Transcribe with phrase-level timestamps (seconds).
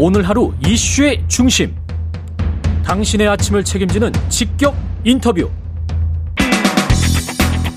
[0.00, 1.74] 오늘 하루 이슈의 중심.
[2.84, 5.50] 당신의 아침을 책임지는 직격 인터뷰.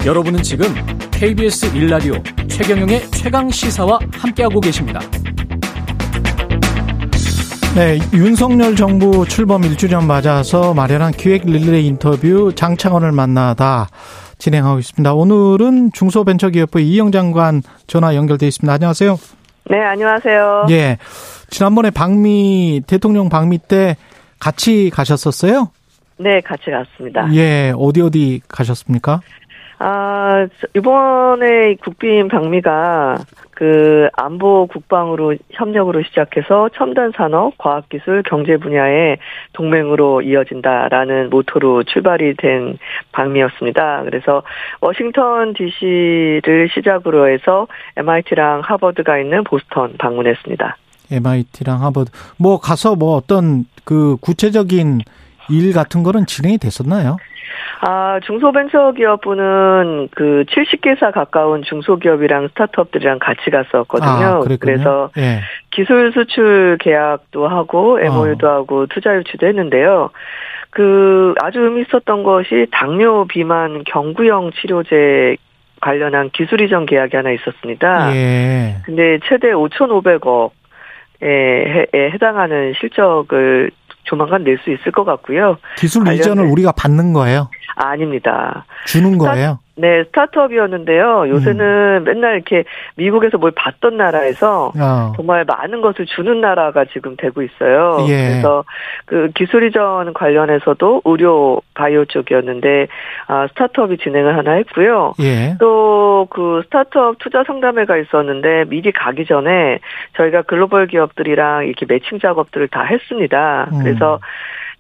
[0.06, 0.68] 여러분은 지금
[1.10, 2.14] KBS 일라디오
[2.48, 5.00] 최경영의 최강 시사와 함께하고 계십니다.
[7.74, 13.90] 네, 윤석열 정부 출범 1주년 맞아서 마련한 기획 릴레이 인터뷰 장창원을 만나다
[14.38, 15.12] 진행하고 있습니다.
[15.12, 18.72] 오늘은 중소벤처기업부 이영 장관 전화 연결돼 있습니다.
[18.72, 19.18] 안녕하세요.
[19.72, 20.68] 네, 안녕하세요.
[20.72, 20.98] 예.
[21.50, 23.96] 지난번에 방미 대통령 방미 때
[24.38, 25.72] 같이 가셨었어요?
[26.18, 27.34] 네, 같이 갔습니다.
[27.34, 29.22] 예, 어디 어디 가셨습니까?
[29.84, 33.18] 아, 이번에 국빈 방미가
[33.50, 39.18] 그 안보 국방으로 협력으로 시작해서 첨단 산업, 과학 기술, 경제 분야의
[39.54, 42.78] 동맹으로 이어진다라는 모토로 출발이 된
[43.12, 44.04] 방미였습니다.
[44.04, 44.44] 그래서
[44.82, 47.66] 워싱턴 DC를 시작으로 해서
[47.98, 50.78] MIT랑 하버드가 있는 보스턴 방문했습니다.
[51.12, 55.00] MIT랑 하버드 뭐 가서 뭐 어떤 그 구체적인
[55.52, 57.18] 일 같은 거는 진행이 됐었나요?
[57.82, 64.10] 아, 중소벤처기업부는 그 70개사 가까운 중소기업이랑 스타트업들이랑 같이 갔었거든요.
[64.10, 65.42] 아, 그래서 예.
[65.72, 68.52] 기술 수출 계약도 하고 MOU도 어.
[68.52, 70.12] 하고 투자 유치도 했는데요.
[70.70, 75.36] 그 아주 의미 있었던 것이 당뇨 비만 경구형 치료제
[75.82, 78.16] 관련한 기술 이전 계약이 하나 있었습니다.
[78.16, 78.76] 예.
[78.86, 80.52] 근데 최대 5,500억
[81.24, 83.70] 에 해당하는 실적을
[84.04, 85.58] 조만간 낼 수 있을 것 같고요.
[85.78, 87.50] 기술 이전을 우리가 받는 거예요?
[87.76, 89.60] 아, 닙니다 주는 거예요?
[89.82, 91.28] 네, 스타트업이었는데요.
[91.28, 92.04] 요새는 음.
[92.04, 92.66] 맨날 이렇게
[92.96, 95.14] 미국에서 뭘 받던 나라에서 어.
[95.16, 98.06] 정말 많은 것을 주는 나라가 지금 되고 있어요.
[98.08, 98.30] 예.
[98.30, 98.64] 그래서
[99.06, 102.88] 그 기술 이전 관련해서도 의료 바이오 쪽이었는데
[103.28, 105.14] 아, 스타트업이 진행을 하나 했고요.
[105.20, 105.56] 예.
[105.60, 109.80] 또그 스타트업 투자 상담회가 있었는데 미리 가기 전에
[110.16, 113.68] 저희가 글로벌 기업들이랑 이렇게 매칭 작업들을 다 했습니다.
[113.74, 113.80] 음.
[113.82, 114.20] 그래서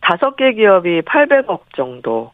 [0.02, 2.32] 다섯 개 기업이 800억 정도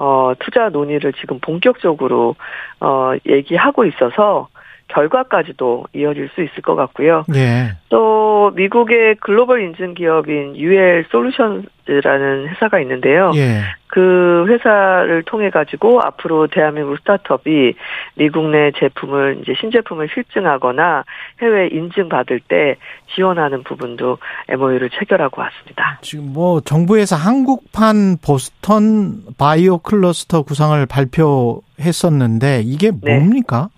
[0.00, 2.36] 어, 투자 논의를 지금 본격적으로
[2.80, 4.48] 어, 얘기하고 있어서
[4.88, 7.24] 결과까지도 이어질 수 있을 것 같고요.
[7.34, 7.76] 예.
[7.88, 13.30] 또 미국의 글로벌 인증 기업인 UL 솔루션즈라는 회사가 있는데요.
[13.34, 13.62] 예.
[13.88, 17.74] 그 회사를 통해 가지고 앞으로 대한민국 스타트업이
[18.16, 21.04] 미국 내 제품을 이제 신제품을 실증하거나
[21.40, 22.76] 해외 인증 받을 때
[23.14, 25.98] 지원하는 부분도 MOU를 체결하고 왔습니다.
[26.02, 33.18] 지금 뭐 정부에서 한국판 보스턴 바이오 클러스터 구상을 발표했었는데 이게 네.
[33.18, 33.70] 뭡니까?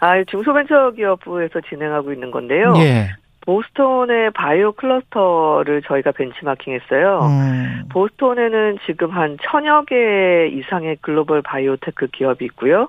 [0.00, 2.74] 아, 중소벤처기업부에서 진행하고 있는 건데요.
[2.78, 3.10] 예.
[3.46, 7.20] 보스톤의 바이오 클러스터를 저희가 벤치마킹했어요.
[7.22, 7.82] 음.
[7.90, 12.88] 보스톤에는 지금 한 천여 개 이상의 글로벌 바이오테크 기업이 있고요.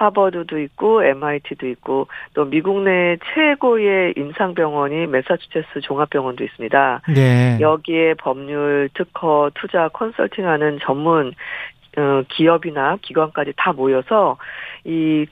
[0.00, 7.02] 하버드도 있고 MIT도 있고 또 미국 내 최고의 임상병원이 메사추세츠 종합병원도 있습니다.
[7.14, 7.58] 네.
[7.60, 11.34] 여기에 법률, 특허, 투자, 컨설팅하는 전문
[11.98, 14.38] 어, 기업이나 기관까지 다 모여서
[14.84, 15.26] 이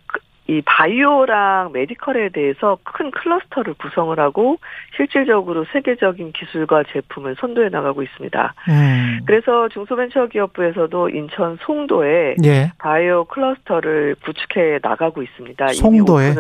[0.49, 4.59] 이 바이오랑 medical에 대해서 큰 클러스터를 구성을 하고
[4.97, 8.55] 실질적으로 세계적인 기술과 제품을 선도해 나가고 있습니다.
[8.71, 9.21] 음.
[9.27, 12.73] 그래서 중소벤처기업부에서도 인천 송도에 예.
[12.79, 15.69] 바이오 클러스터를 구축해 나가고 있습니다.
[15.69, 16.35] 송도에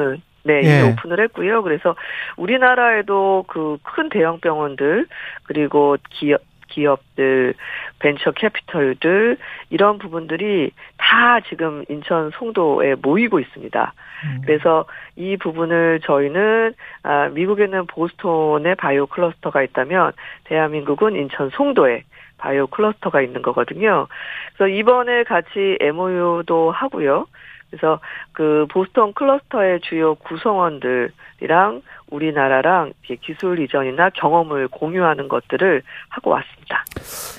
[0.44, 0.80] 네, 예.
[0.80, 1.62] 이미 오픈을 했고요.
[1.62, 1.94] 그래서
[2.36, 5.06] 우리나라에도 그 큰 대형 병원들
[5.44, 7.54] 그리고 기업 기업들,
[7.98, 9.36] 벤처 캐피털들
[9.70, 13.92] 이런 부분들이 다 지금 인천 송도에 모이고 있습니다.
[14.24, 14.40] 음.
[14.44, 14.84] 그래서
[15.16, 20.12] 이 부분을 저희는 아, 미국에는 보스톤에 바이오 클러스터가 있다면
[20.44, 22.04] 대한민국은 인천 송도에
[22.38, 24.06] 바이오 클러스터가 있는 거거든요.
[24.54, 27.26] 그래서 이번에 같이 MOU도 하고요.
[27.70, 28.00] 그래서
[28.32, 32.92] 그 보스턴 클러스터의 주요 구성원들이랑 우리나라랑
[33.22, 36.84] 기술 이전이나 경험을 공유하는 것들을 하고 왔습니다.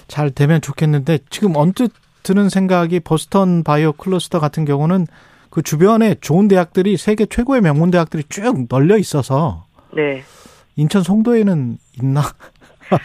[0.07, 1.91] 잘 되면 좋겠는데 지금 언뜻
[2.23, 5.07] 드는 생각이 보스턴 바이오 클러스터 같은 경우는
[5.49, 10.23] 그 주변에 좋은 대학들이 세계 최고의 명문 대학들이 쭉 널려 있어서 네.
[10.75, 12.21] 인천 송도에는 있나?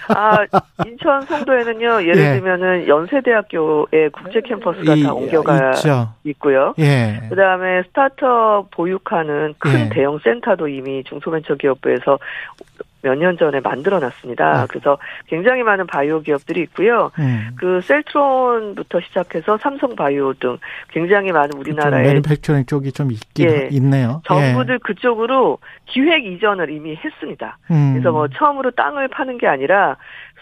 [0.08, 0.38] 아,
[0.86, 2.32] 인천 송도에는요, 예를 예.
[2.34, 6.14] 들면은 연세대학교의 국제 캠퍼스가 이, 다 옮겨가 있죠.
[6.24, 6.74] 있고요.
[6.78, 7.20] 예.
[7.28, 9.88] 그 다음에 스타트업 보육하는 큰 예.
[9.90, 12.18] 대형 센터도 이미 중소벤처기업부에서
[13.04, 14.62] 몇 년 전에 만들어 놨습니다.
[14.62, 14.66] 네.
[14.68, 14.98] 그래서
[15.28, 17.12] 굉장히 많은 바이오 기업들이 있고요.
[17.18, 17.50] 음.
[17.56, 20.58] 그 셀트론부터 시작해서 삼성 바이오 등
[20.88, 24.22] 굉장히 많은 우리나라의 매니팩처링 쪽이 좀 있긴 예, 있네요.
[24.26, 24.78] 정부들 예.
[24.78, 27.58] 그쪽으로 기획 이전을 이미 했습니다.
[27.70, 27.92] 음.
[27.92, 29.96] 그래서 뭐 처음으로 땅을 파는 게 아니라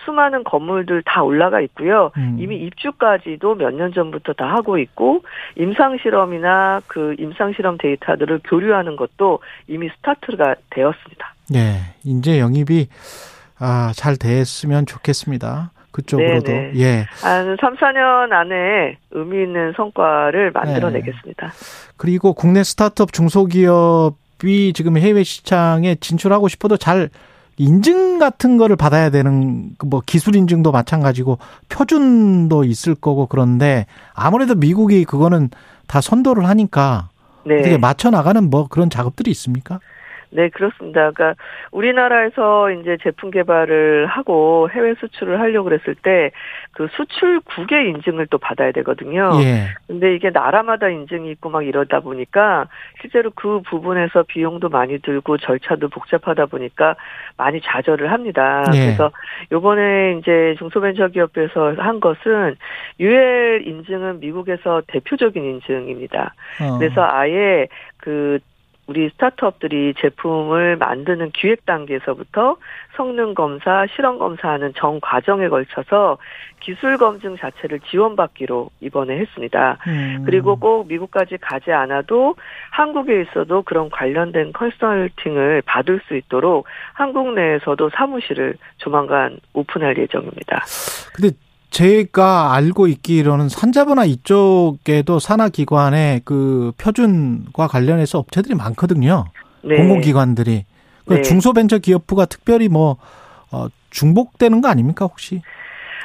[0.05, 2.11] 수많은 건물들 다 올라가 있고요.
[2.17, 2.37] 음.
[2.41, 5.23] 이미 입주까지도 몇 년 전부터 다 하고 있고
[5.57, 11.32] 임상 실험이나 그 임상 실험 데이터들을 교류하는 것도 이미 스타트가 되었습니다.
[11.53, 12.89] 네, 인재 영입이
[13.59, 15.71] 아, 잘 됐으면 좋겠습니다.
[15.93, 16.51] 그쪽으로도.
[16.51, 16.73] 네네.
[16.77, 17.07] 예.
[17.21, 21.49] 한 3, 4년 안에 의미 있는 성과를 만들어 내겠습니다.
[21.49, 21.53] 네.
[21.99, 27.11] 그리고 국내 스타트업 중소기업이 지금 해외 시장에 진출하고 싶어도 잘
[27.59, 31.39] 인증 같은 거를 받아야 되는 그뭐 기술 인증도 마찬가지고
[31.69, 33.85] 표준도 있을 거고 그런데
[34.15, 35.51] 아무래도 미국이 그거는
[35.87, 37.11] 다 선도를 하니까
[37.45, 37.61] 네.
[37.61, 39.81] 어떻게 맞춰 나가는 뭐 그런 작업들이 있습니까?
[40.33, 41.11] 네, 그렇습니다.
[41.11, 41.35] 그러니까
[41.71, 46.31] 우리나라에서 이제 제품 개발을 하고 해외 수출을 하려고 그랬을 때
[46.73, 49.31] 그 수출국의 인증을 또 받아야 되거든요.
[49.43, 49.67] 예.
[49.87, 52.67] 근데 이게 나라마다 인증이 있고 막 이러다 보니까
[53.01, 56.97] 실제로 그 부분에서 비용도 많이 들고 절차도 복잡하다 보니까
[57.37, 58.65] 많이 좌절을 합니다.
[58.75, 58.81] 예.
[58.81, 59.11] 그래서
[59.53, 62.57] 요번에 이제 중소벤처기업에서 한 것은
[62.99, 66.35] UL 인증은 미국에서 대표적인 인증입니다.
[66.63, 66.79] 어.
[66.79, 67.69] 그래서 아예
[67.99, 68.39] 그
[68.87, 72.57] 우리 스타트업들이 제품을 만드는 기획 단계에서부터
[72.97, 76.19] 성능 검사, 실험 검사하는 전 과정에 걸쳐서
[76.61, 79.79] 기술 검증 자체를 지원받기로 이번에 했습니다.
[79.87, 80.23] 음.
[80.27, 82.35] 그리고 꼭 미국까지 가지 않아도
[82.71, 90.65] 한국에 있어도 그런 관련된 컨설팅을 받을 수 있도록 한국 내에서도 사무실을 조만간 오픈할 예정입니다.
[91.15, 91.31] 근데
[91.73, 99.25] 제가 알고 있기로는 산자부나 이쪽에도 산하기관의 그 표준과 관련해서 업체들이 많거든요.
[99.63, 99.77] 네.
[99.77, 100.67] 공공기관들이.
[101.07, 101.23] 그 네.
[101.23, 102.99] 중소벤처기업부가 특별히 뭐,
[103.51, 105.41] 어, 중복되는 거 아닙니까, 혹시?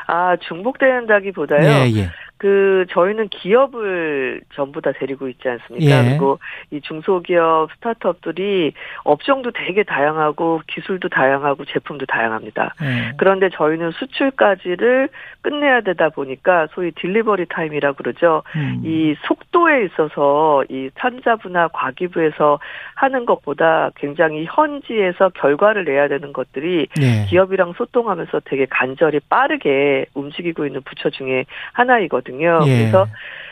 [0.07, 1.61] 아, 중복된다기보다요.
[1.61, 2.09] 예, 예.
[2.37, 6.05] 그 저희는 기업을 전부 다 데리고 있지 않습니까?
[6.05, 6.09] 예.
[6.09, 6.39] 그리고
[6.71, 8.73] 이 중소기업 스타트업들이
[9.03, 12.75] 업종도 되게 다양하고 기술도 다양하고 제품도 다양합니다.
[12.83, 13.13] 예.
[13.17, 15.09] 그런데 저희는 수출까지를
[15.41, 18.43] 끝내야 되다 보니까 소위 딜리버리 타임이라 그러죠.
[18.55, 18.81] 음.
[18.83, 22.59] 이 속도에 있어서 이 산자부나 과기부에서
[22.95, 27.25] 하는 것보다 굉장히 현지에서 결과를 내야 되는 것들이 예.
[27.29, 32.26] 기업이랑 소통하면서 되게 간절히 빠르게 움직이고 있는 부처 중에 하나이거든요.
[32.27, 32.59] 있거든요.
[32.67, 32.77] 예.
[32.77, 33.07] 그래서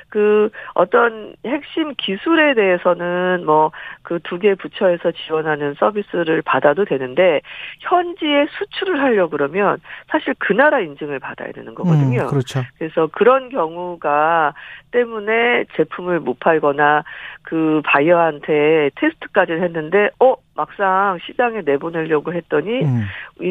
[0.10, 3.72] 그 어떤 핵심 기술에 대해서는 뭐
[4.04, 7.42] 그 두 개 부처에서 지원하는 서비스를 받아도 되는데
[7.80, 9.80] 현지에 수출을 하려 그러면
[10.10, 12.22] 사실 그 나라 인증을 받아야 되는 거거든요.
[12.22, 12.62] 음, 그렇죠.
[12.78, 14.54] 그래서 그런 경우가
[14.92, 17.04] 때문에 제품을 못 팔거나
[17.46, 23.04] 그 바이어한테 테스트까지 했는데 어 막상 시장에 내보내려고 했더니 음.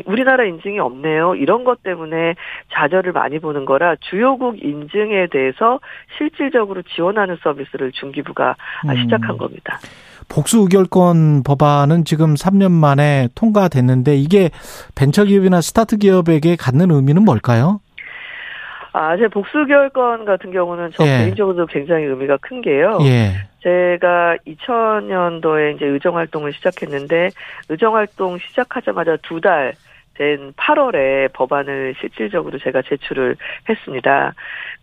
[0.06, 1.34] 우리나라 인증이 없네요.
[1.36, 2.34] 이런 것 때문에
[2.72, 5.80] 좌절을 많이 보는 거라 주요국 인증에 대해서
[6.18, 8.56] 실질적으로 지원하는 서비스를 중기부가
[8.88, 8.96] 음.
[9.02, 9.78] 시작한 겁니다.
[10.28, 14.50] 복수 의결권 법안은 지금 3년 만에 통과됐는데 이게
[14.94, 17.80] 벤처기업이나 스타트 기업에게 갖는 의미는 뭘까요?
[18.96, 21.24] 아, 제 복수결권 같은 경우는 저 예.
[21.24, 22.98] 개인적으로도 굉장히 의미가 큰 게요.
[23.02, 23.32] 예.
[23.60, 27.30] 제가 2000년도에 이제 의정 활동을 시작했는데,
[27.68, 29.72] 의정 활동 시작하자마자 두달
[30.14, 33.34] 된 8월에 법안을 실질적으로 제가 제출을
[33.68, 34.32] 했습니다.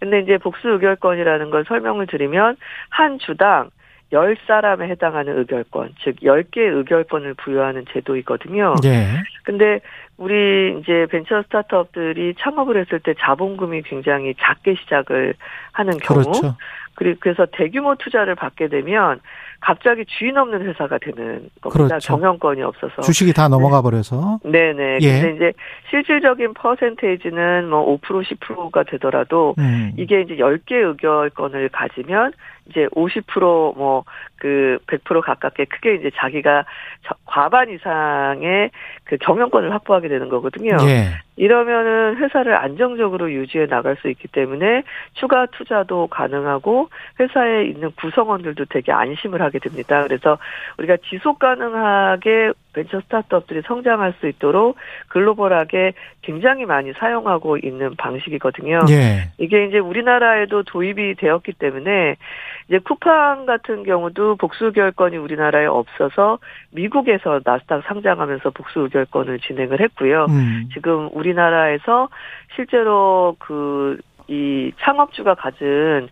[0.01, 2.57] 근데 이제 복수 의결권이라는 걸 설명을 드리면,
[2.89, 3.69] 한 주당
[4.11, 8.75] 10사람에 해당하는 의결권, 즉 10개 의결권을 부여하는 제도이거든요.
[8.83, 9.07] 예.
[9.43, 9.79] 근데
[10.21, 15.33] 우리 이제 벤처 스타트업들이 창업을 했을 때 자본금이 굉장히 작게 시작을
[15.71, 16.55] 하는 경우 그렇죠.
[16.93, 19.19] 그리고 그래서 대규모 투자를 받게 되면
[19.61, 21.87] 갑자기 주인 없는 회사가 되는 겁니다.
[21.87, 22.15] 그렇죠.
[22.15, 24.39] 경영권이 없어서 주식이 다 넘어가 버려서.
[24.43, 24.99] 네, 네.
[25.01, 25.21] 예.
[25.21, 25.53] 근데 이제
[25.89, 29.93] 실질적인 퍼센테이지는 뭐 5% 10%가 되더라도 음.
[29.97, 32.33] 이게 이제 10개 의결권을 가지면
[32.69, 34.03] 이제 50%뭐
[34.41, 36.65] 그100% 가깝게 크게 이제 자기가
[37.25, 38.71] 과반 이상의
[39.03, 40.77] 그 경영권을 확보하게 되는 거거든요.
[40.87, 41.21] 예.
[41.37, 44.83] 이러면은 회사를 안정적으로 유지해 나갈 수 있기 때문에
[45.13, 50.03] 추가 투자도 가능하고 회사에 있는 구성원들도 되게 안심을 하게 됩니다.
[50.03, 50.37] 그래서
[50.77, 54.77] 우리가 지속 가능하게 벤처 스타트업들이 성장할 수 있도록
[55.09, 58.81] 글로벌하게 굉장히 많이 사용하고 있는 방식이거든요.
[58.89, 59.31] 예.
[59.37, 62.15] 이게 이제 우리나라에도 도입이 되었기 때문에
[62.67, 66.39] 이제 쿠팡 같은 경우도 복수 의결권이 우리나라에 없어서
[66.71, 70.27] 미국에서 나스닥 상장하면서 복수 의결권을 진행을 했고요.
[70.29, 70.69] 음.
[70.73, 72.09] 지금 우리나라에서
[72.55, 73.97] 실제로 그
[74.31, 76.07] 이 창업주가 가진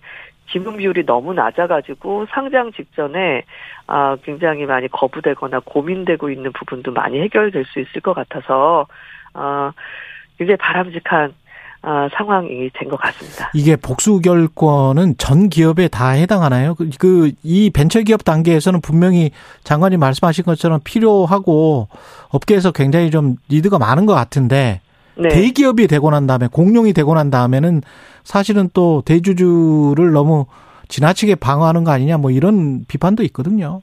[0.51, 3.44] 지분 비율이 너무 낮아가지고 상장 직전에
[3.88, 8.88] 아 굉장히 많이 거부되거나 고민되고 있는 부분도 많이 해결될 수 있을 것 같아서
[9.34, 9.72] 아
[10.38, 11.34] 굉장히 바람직한
[11.82, 13.51] 아, 상황이 된 것 같습니다.
[13.54, 16.75] 이게 복수 결권은 전 기업에 다 해당하나요?
[16.75, 19.32] 그, 그, 이 벤처기업 단계에서는 분명히
[19.63, 21.88] 장관이 말씀하신 것처럼 필요하고
[22.32, 24.82] 업계에서 굉장히 좀 리드가 많은 것 같은데
[25.20, 25.30] 네.
[25.30, 27.82] 대기업이 되고 난 다음에 공룡이 되고 난 다음에는
[28.24, 30.46] 사실은 또 대주주를 너무
[30.88, 33.82] 지나치게 방어하는 거 아니냐 뭐 이런 비판도 있거든요.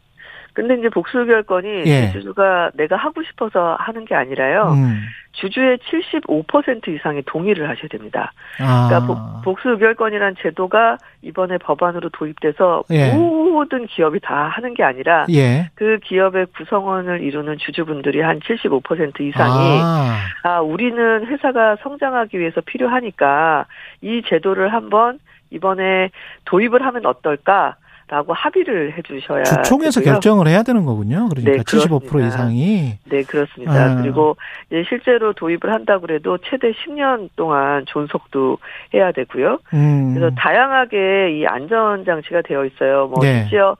[0.57, 2.13] 근데 이제 복수결권이 예.
[2.13, 4.73] 주주가 내가 하고 싶어서 하는 게 아니라요.
[4.73, 5.03] 음.
[5.33, 8.33] 주주의 75% 이상이 동의를 하셔야 됩니다.
[8.59, 8.89] 아.
[8.89, 13.13] 그러니까 복, 수결권이라는 제도가 이번에 법안으로 도입돼서 예.
[13.13, 15.69] 모든 기업이 다 하는 게 아니라 예.
[15.75, 20.17] 그 기업의 구성원을 이루는 주주분들이 한 75% 이상이 아.
[20.43, 23.67] 아, 우리는 회사가 성장하기 위해서 필요하니까
[24.01, 25.19] 이 제도를 한번
[25.51, 26.09] 이번에
[26.47, 27.77] 도입을 하면 어떨까?
[28.09, 30.15] 라고 합의를 해 주셔야 주총에서 되고요.
[30.15, 31.29] 결정을 해야 되는 거군요.
[31.29, 32.29] 그러니까 네, 75% 그렇습니다.
[32.29, 33.73] 이상이 네, 그렇습니다.
[33.73, 34.01] 아.
[34.01, 34.37] 그리고
[34.71, 38.59] 이제 실제로 도입을 한다 그래도 최대 10년 동안 존속도
[38.95, 39.59] 해야 되고요.
[39.75, 40.15] 음.
[40.15, 43.09] 그래서 다양하게 이 안전 장치가 되어 있어요.
[43.09, 43.41] 뭐 네.
[43.41, 43.77] 심지어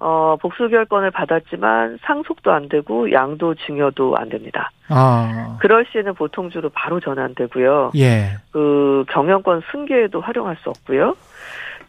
[0.00, 4.70] 어 복수 결권을 받았지만 상속도 안 되고 양도 증여도 안 됩니다.
[4.88, 5.56] 아.
[5.60, 7.92] 그럴 시에는 보통주로 바로 전환되고요.
[7.96, 8.30] 예.
[8.50, 11.14] 그 경영권 승계에도 활용할 수 없고요.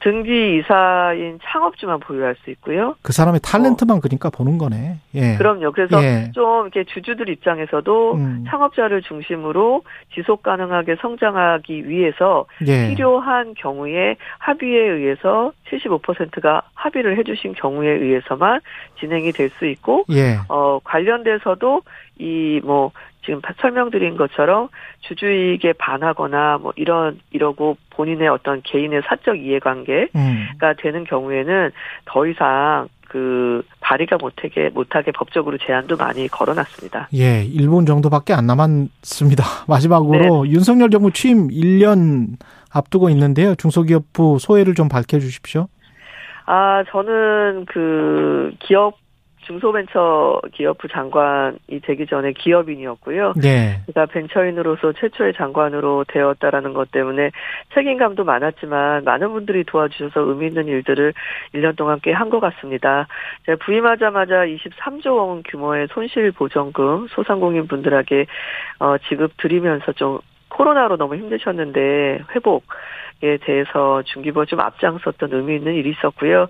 [0.01, 2.95] 등기 이사인 창업주만 보유할 수 있고요.
[3.01, 4.97] 그 사람의 탤런트만 그러니까 보는 거네.
[5.15, 5.35] 예.
[5.37, 5.71] 그럼요.
[5.71, 6.31] 그래서 예.
[6.33, 8.45] 좀 이렇게 주주들 입장에서도 음.
[8.47, 9.83] 창업자를 중심으로
[10.15, 12.87] 지속 가능하게 성장하기 위해서 예.
[12.89, 18.61] 필요한 경우에 합의에 의해서 75%가 합의를 해주신 경우에 의해서만
[18.99, 20.37] 진행이 될 수 있고 예.
[20.47, 21.81] 어 관련돼서도
[22.19, 22.91] 이 뭐
[23.25, 24.69] 지금 설명드린 것처럼
[25.01, 30.47] 주주이익에 반하거나 뭐 이런 이러고 본인의 어떤 개인의 사적 이해관계가 음.
[30.77, 31.71] 되는 경우에는
[32.05, 37.09] 더 이상 그 발의가 못하게 못하게 법적으로 제한도 많이 걸어놨습니다.
[37.15, 39.43] 예, 1분 정도밖에 안 남았습니다.
[39.67, 40.51] 마지막으로 네.
[40.51, 42.37] 윤석열 정부 취임 1년
[42.71, 43.55] 앞두고 있는데요.
[43.55, 45.67] 중소기업부 소회를 좀 밝혀 주십시오.
[46.45, 48.97] 아, 저는 그 기업
[49.49, 53.33] 중소벤처 기업부 장관이 되기 전에 기업인이었고요.
[53.41, 53.81] 네.
[53.87, 57.31] 제가 벤처인으로서 최초의 장관으로 되었다라는 것 때문에
[57.73, 61.13] 책임감도 많았지만 많은 분들이 도와주셔서 의미 있는 일들을
[61.55, 63.07] 1년 동안 꽤 한 것 같습니다.
[63.47, 68.27] 제가 부임하자마자 23조 원 규모의 손실 보전금 소상공인 분들에게
[68.79, 72.65] 어, 지급 드리면서 좀 코로나로 너무 힘드셨는데 회복
[73.21, 76.47] 에 대해서 중기부가 좀 앞장섰던 의미 있는 일이 있었고요.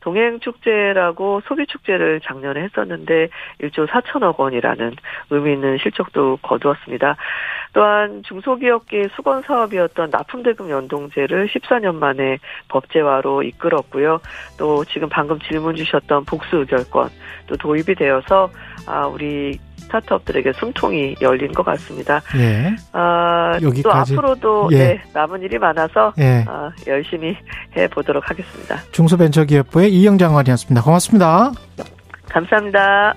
[0.00, 3.28] 동행축제라고 소비축제를 작년에 했었는데
[3.62, 4.96] 1조 4천억 원이라는
[5.30, 7.16] 의미 있는 실적도 거두었습니다.
[7.72, 14.20] 또한 중소기업계 수건 사업이었던 납품대금 연동제를 14년 만에 법제화로 이끌었고요.
[14.58, 17.08] 또 지금 방금 질문 주셨던 복수 의결권
[17.46, 18.50] 또 도입이 되어서
[18.86, 22.20] 아 우리 스타트업들에게 숨통이 열린 것 같습니다.
[22.36, 22.74] 예.
[22.92, 24.14] 아, 또 여기까지.
[24.14, 24.78] 앞으로도 예.
[24.78, 26.44] 네, 남은 일이 많아서 예.
[26.46, 27.36] 아, 열심히
[27.76, 28.76] 해 보도록 하겠습니다.
[28.92, 30.82] 중소벤처기업부의 이영 장관이었습니다.
[30.82, 31.52] 고맙습니다.
[32.28, 33.14] 감사합니다.